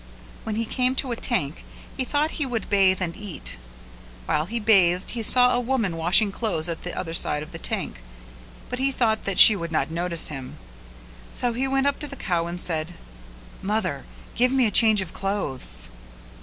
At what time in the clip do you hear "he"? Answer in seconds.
0.55-0.65, 1.95-2.03, 2.41-2.45, 4.47-4.59, 5.11-5.21, 8.79-8.91, 11.53-11.67